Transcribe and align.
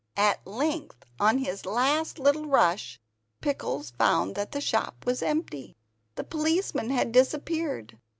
At 0.17 0.47
length 0.47 1.05
on 1.19 1.37
his 1.37 1.63
last 1.63 2.17
little 2.17 2.47
rush 2.47 2.99
Pickles 3.39 3.91
found 3.91 4.33
that 4.33 4.51
the 4.51 4.59
shop 4.59 5.05
was 5.05 5.21
empty. 5.21 5.77
The 6.15 6.23
policeman 6.23 6.89
had 6.89 7.11
disappeared. 7.11 7.99